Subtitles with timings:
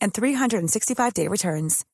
[0.00, 1.84] and 365-day returns.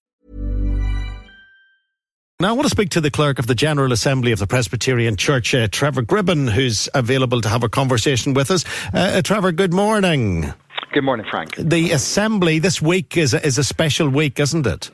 [2.38, 5.16] Now, I want to speak to the clerk of the General Assembly of the Presbyterian
[5.16, 8.62] Church, uh, Trevor Gribben, who's available to have a conversation with us.
[8.92, 10.52] Uh, uh, Trevor, good morning.
[10.92, 11.56] Good morning, Frank.
[11.56, 14.90] The Assembly this week is a, is a special week, isn't it?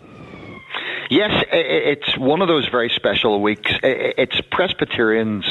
[1.12, 3.70] Yes, it's one of those very special weeks.
[3.82, 5.44] It's Presbyterians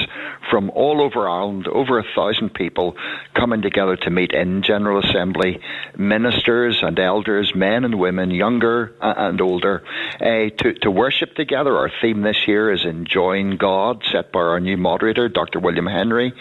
[0.50, 2.98] from all over Ireland, over a thousand people
[3.36, 5.62] coming together to meet in General Assembly,
[5.95, 9.84] ministers and elders, men and women, younger and older,
[10.20, 11.78] uh, to, to worship together.
[11.78, 15.59] Our theme this year is Enjoying God, set by our new moderator, Dr.
[15.59, 16.34] William Henry.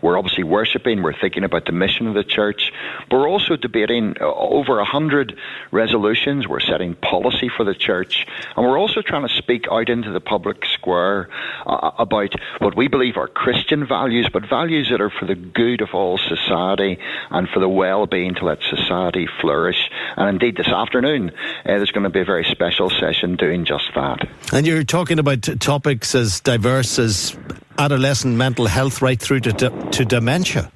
[0.00, 2.72] We're obviously worshiping, we're thinking about the mission of the church,
[3.10, 5.36] we're also debating over a hundred
[5.72, 6.46] resolutions.
[6.46, 8.26] We're setting policy for the church,
[8.56, 11.28] and we're also trying to speak out into the public square
[11.66, 15.80] uh, about what we believe are Christian values, but values that are for the good
[15.80, 16.98] of all society
[17.30, 19.90] and for the well-being to let society flourish.
[20.16, 21.32] And indeed, this afternoon, uh,
[21.64, 24.28] there's going to be a very special session doing just that.
[24.52, 27.36] And you're talking about topics as diverse as
[27.78, 30.70] adolescent mental health right through to, to dementia.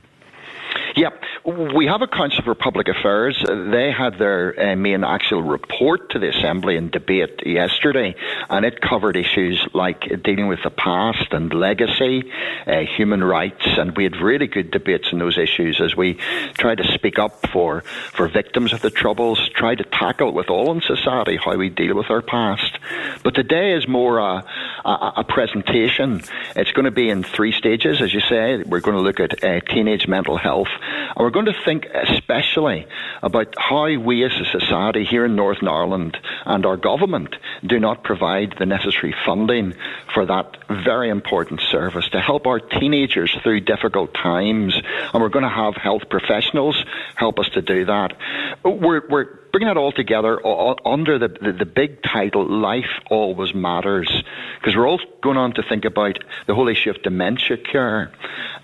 [1.44, 3.44] We have a Council for Public Affairs.
[3.44, 8.14] They had their uh, main actual report to the Assembly and debate yesterday,
[8.48, 12.31] and it covered issues like dealing with the past and legacy,
[12.64, 16.14] uh, human rights, and we had really good debates on those issues as we
[16.54, 17.81] try to speak up for,
[18.12, 21.97] for victims of the Troubles, try to tackle with all in society how we deal
[21.97, 22.78] with our past.
[23.25, 24.44] But today is more a,
[24.84, 26.22] a, a presentation.
[26.54, 28.62] It's going to be in three stages, as you say.
[28.62, 32.87] We're going to look at uh, teenage mental health, and we're going to think especially
[33.22, 37.34] about how we as a society here in Northern Ireland and our government
[37.65, 39.75] do not provide the necessary funding
[40.15, 44.75] for that very important service to help our teenagers through difficult times.
[45.12, 46.82] And we're going to have health professionals
[47.16, 48.16] help us to do that.
[48.64, 50.44] We're, we're bringing it all together
[50.86, 54.10] under the, the, the big title, Life Always Matters,
[54.58, 58.10] because we're all going on to think about the whole issue of dementia care.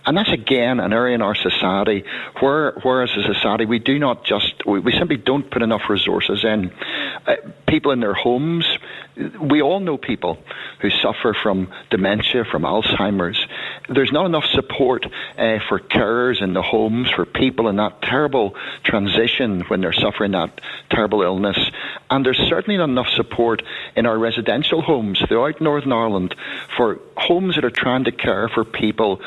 [0.07, 2.05] And that's again an area in our society
[2.41, 5.83] where, where as a society we do not just, we, we simply don't put enough
[5.91, 6.73] resources in.
[7.27, 8.67] Uh, people in their homes,
[9.39, 10.39] we all know people
[10.81, 13.39] who suffer from dementia, from Alzheimer's.
[13.89, 18.55] There's not enough support uh, for carers in the homes, for people in that terrible
[18.85, 20.59] transition when they're suffering that
[20.91, 21.59] terrible illness.
[22.11, 23.63] And there's certainly not enough support
[23.97, 26.35] in our residential homes throughout Northern Ireland
[26.77, 29.21] for homes that are trying to care for people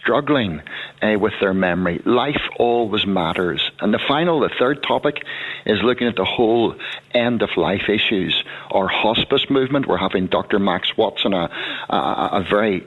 [0.00, 0.62] struggling
[1.02, 2.00] uh, with their memory.
[2.04, 3.70] Life always matters.
[3.80, 5.24] And the final, the third topic,
[5.64, 6.76] is looking at the whole
[7.12, 8.42] end of life issues.
[8.70, 10.58] Our hospice movement, we're having Dr.
[10.58, 11.50] Max Watson, a,
[11.88, 11.96] a,
[12.32, 12.86] a very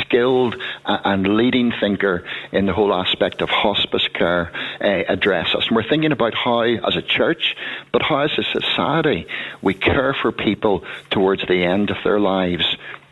[0.00, 5.66] skilled and leading thinker in the whole aspect of hospice care uh, address us.
[5.66, 7.56] And we're thinking about how, as a church,
[7.92, 9.26] but how as a society,
[9.62, 12.64] we care for people towards the end of their lives.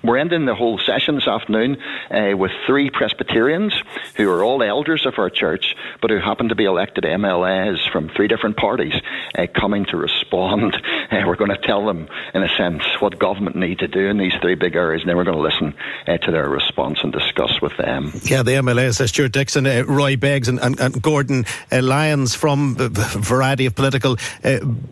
[0.05, 1.77] We're ending the whole session this afternoon
[2.11, 3.73] uh, with three Presbyterians
[4.17, 8.09] who are all elders of our church, but who happen to be elected MLAs from
[8.09, 8.95] three different parties
[9.39, 10.77] uh, coming to respond.
[11.13, 14.17] Uh, we're going to tell them, in a sense, what government need to do in
[14.17, 15.75] these three big areas, and then we're going to listen
[16.07, 18.11] uh, to their response and discuss with them.
[18.23, 22.77] Yeah, the MLAs, uh, Stewart Dickson, uh, Roy Beggs, and, and, and Gordon Lyons from
[22.79, 24.17] a variety of political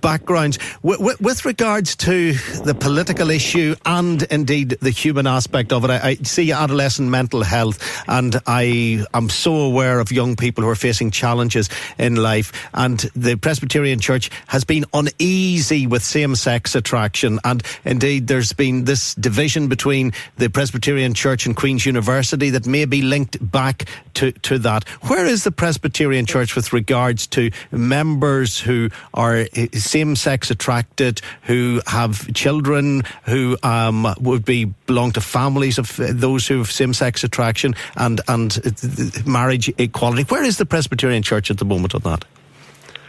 [0.02, 0.58] backgrounds.
[0.82, 2.34] W- w- with regards to
[2.64, 5.90] the political issue and indeed the human aspect of it.
[5.90, 10.70] I, I, see adolescent mental health, and I am so aware of young people who
[10.70, 11.68] are facing challenges
[11.98, 12.52] in life.
[12.74, 17.38] And the Presbyterian Church has been uneasy with same sex attraction.
[17.44, 22.84] And indeed, there's been this division between the Presbyterian Church and Queen's University that may
[22.84, 24.88] be linked back to, to that.
[25.08, 31.20] Where is the Presbyterian Church with regards to members who are eh, same sex attracted,
[31.42, 36.72] who have children, who um, would be belong to families of eh, those who have
[36.72, 40.24] same sex attraction and, and eh, marriage equality?
[40.24, 42.24] Where is the Presbyterian Church at the moment on that?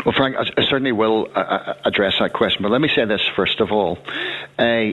[0.06, 3.22] Well, Frank, I certainly will uh, uh, address that question, but let me say this
[3.36, 3.98] first of all.
[4.60, 4.92] Uh,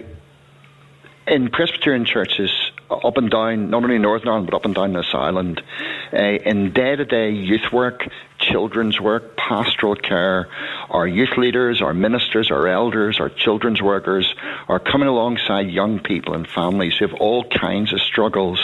[1.27, 2.51] in Presbyterian churches,
[2.91, 5.61] up and down, not only in Northern Ireland, but up and down this island,
[6.13, 8.09] uh, in day to day youth work,
[8.39, 10.49] children's work, pastoral care,
[10.91, 14.33] our youth leaders, our ministers, our elders, our children's workers
[14.69, 18.61] are coming alongside young people and families who have all kinds of struggles.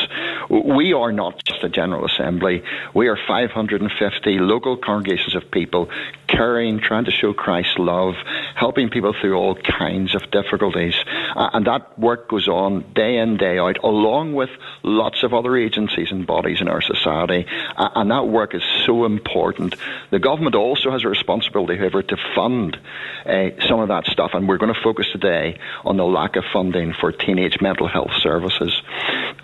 [0.48, 2.62] We are not just a General Assembly,
[2.94, 5.90] we are 550 local congregations of people
[6.28, 8.14] caring, trying to show Christ's love,
[8.54, 10.94] helping people through all kinds of difficulties.
[11.34, 14.50] Uh, and that work goes on day in, day out, along with
[14.82, 17.33] lots of other agencies and bodies in our society.
[17.42, 19.74] Uh, and that work is so important.
[20.10, 22.78] The government also has a responsibility, however, to fund
[23.26, 24.30] uh, some of that stuff.
[24.34, 28.12] And we're going to focus today on the lack of funding for teenage mental health
[28.20, 28.72] services.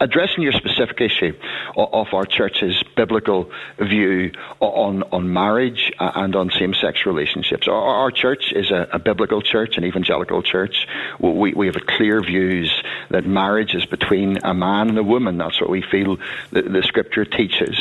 [0.00, 1.32] Addressing your specific issue
[1.76, 8.10] of our church's biblical view on, on marriage and on same sex relationships, our, our,
[8.10, 10.86] church is a, a, biblical church, an evangelical church.
[11.18, 12.72] We, we have clear views
[13.10, 15.38] that marriage is between a man and a woman.
[15.38, 16.18] That's what we feel
[16.50, 17.79] the, the scripture teaches.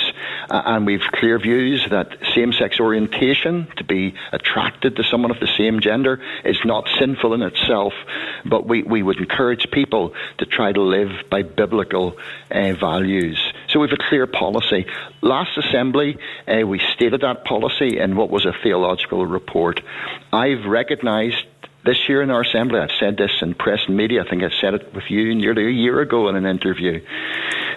[0.50, 5.40] Uh, and we've clear views that same sex orientation, to be attracted to someone of
[5.40, 7.94] the same gender, is not sinful in itself,
[8.46, 12.18] but we, we would encourage people to try to live by biblical
[12.52, 13.40] uh, values.
[13.70, 14.86] So we have a clear policy.
[15.22, 16.18] Last Assembly,
[16.48, 19.82] uh, we stated that policy in what was a theological report.
[20.34, 21.46] I've recognised
[21.86, 24.50] this year in our assembly, I've said this in press and media, I think I
[24.60, 27.02] said it with you nearly a year ago in an interview,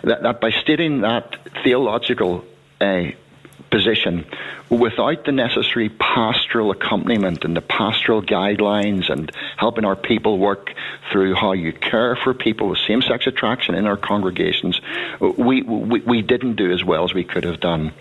[0.02, 2.44] that, that by stating that theological
[2.80, 3.10] uh,
[3.70, 4.26] position
[4.68, 10.72] without the necessary pastoral accompaniment and the pastoral guidelines and helping our people work
[11.10, 14.80] through how you care for people with same sex attraction in our congregations,
[15.20, 17.92] we, we, we didn't do as well as we could have done.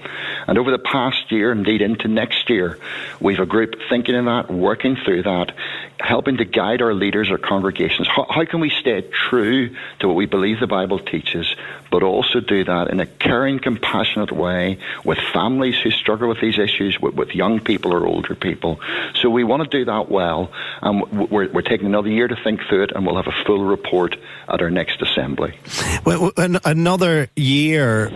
[0.47, 2.77] And over the past year, indeed into next year,
[3.19, 5.53] we've a group thinking of that, working through that,
[6.01, 8.07] helping to guide our leaders, our congregations.
[8.07, 11.55] How, how can we stay true to what we believe the Bible teaches,
[11.91, 16.57] but also do that in a caring, compassionate way with families who struggle with these
[16.57, 18.79] issues, with, with young people or older people?
[19.15, 20.51] So we want to do that well,
[20.81, 23.63] and we're, we're taking another year to think through it, and we'll have a full
[23.63, 24.15] report
[24.47, 25.57] at our next assembly.
[26.05, 28.11] Well, another year.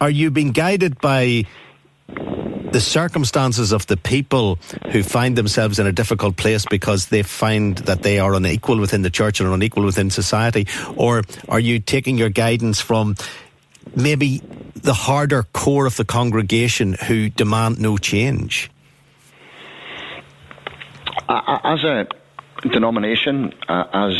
[0.00, 1.44] Are you being guided by
[2.72, 4.58] the circumstances of the people
[4.90, 9.02] who find themselves in a difficult place because they find that they are unequal within
[9.02, 10.66] the church and unequal within society?
[10.96, 13.16] Or are you taking your guidance from
[13.94, 14.42] maybe
[14.74, 18.70] the harder core of the congregation who demand no change?
[21.28, 22.06] As a
[22.62, 24.14] denomination, as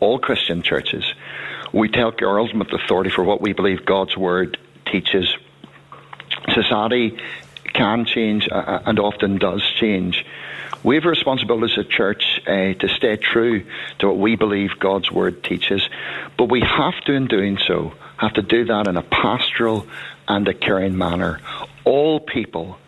[0.00, 1.04] all Christian churches,
[1.72, 5.36] we take our ultimate authority for what we believe God's Word teaches.
[6.54, 7.18] Society
[7.72, 10.24] can change uh, uh, and often does change.
[10.82, 13.64] We have a responsibility as a church uh, to stay true
[13.98, 15.82] to what we believe God's Word teaches,
[16.36, 19.86] but we have to, in doing so, have to do that in a pastoral
[20.28, 21.40] and a caring manner.
[21.84, 22.78] All people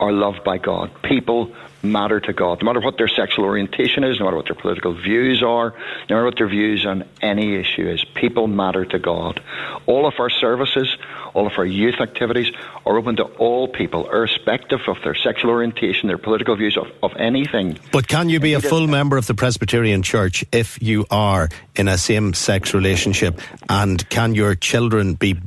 [0.00, 0.90] are loved by God.
[1.02, 2.62] People matter to God.
[2.62, 5.70] No matter what their sexual orientation is, no matter what their political views are,
[6.08, 9.40] no matter what their views on any issue is, people matter to God.
[9.86, 10.96] All of our services,
[11.34, 12.52] all of our youth activities
[12.84, 17.16] are open to all people, irrespective of their sexual orientation, their political views, of, of
[17.16, 17.78] anything.
[17.92, 21.88] But can you be a full member of the Presbyterian Church if you are in
[21.88, 23.40] a same sex relationship?
[23.68, 25.40] And can your children be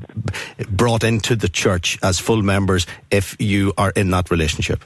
[0.70, 4.84] brought into the church as full members if you are in that relationship?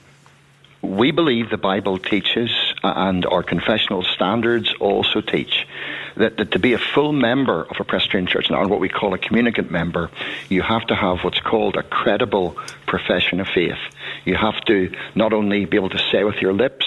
[0.85, 2.51] We believe the Bible teaches,
[2.83, 5.67] uh, and our confessional standards also teach,
[6.15, 9.13] that, that, to be a full member of a Presbyterian church, or what we call
[9.13, 10.09] a communicant member,
[10.49, 13.79] you have to have what's called a credible profession of faith.
[14.25, 16.85] You have to not only be able to say with your lips,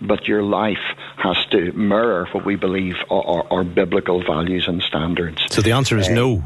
[0.00, 4.82] but your life has to mirror what we believe are, are, are biblical values and
[4.82, 5.42] standards.
[5.50, 6.44] So the answer is uh, no.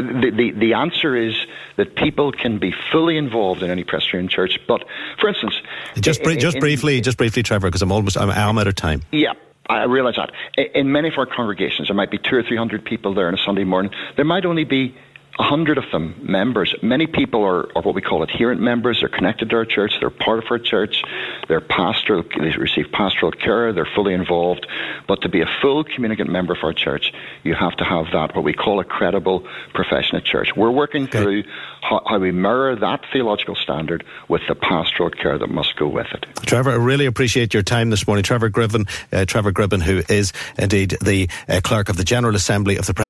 [0.00, 1.34] The, the, the answer is
[1.76, 4.58] that people can be fully involved in any Presbyterian church.
[4.66, 4.84] But,
[5.20, 5.54] for instance,
[6.00, 8.74] just in, just in, briefly, just briefly, Trevor, because I'm almost I'm, I'm out of
[8.74, 9.02] time.
[9.12, 9.34] Yeah.
[9.68, 10.32] I realise that.
[10.74, 13.34] In many of our congregations, there might be two or three hundred people there on
[13.34, 13.92] a Sunday morning.
[14.16, 14.96] There might only be
[15.38, 16.74] a hundred of them members.
[16.82, 19.00] Many people are, are, what we call adherent members.
[19.00, 19.94] They're connected to our church.
[20.00, 21.02] They're part of our church.
[21.48, 22.22] They're pastoral.
[22.22, 23.72] They receive pastoral care.
[23.72, 24.66] They're fully involved.
[25.06, 28.34] But to be a full communicant member of our church, you have to have that
[28.34, 30.50] what we call a credible profession of church.
[30.56, 31.22] We're working okay.
[31.22, 31.44] through
[31.80, 36.08] how, how, we mirror that theological standard with the pastoral care that must go with
[36.12, 36.26] it.
[36.42, 38.24] Trevor, I really appreciate your time this morning.
[38.24, 42.76] Trevor Gribben, uh, Trevor Gribben, who is indeed the uh, clerk of the General Assembly
[42.76, 43.09] of the.